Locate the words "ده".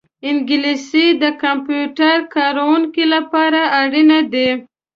4.33-4.49